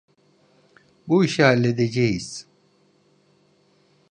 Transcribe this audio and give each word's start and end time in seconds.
Bu 1.07 1.25
işi 1.25 1.43
halledeceğiz. 1.43 2.47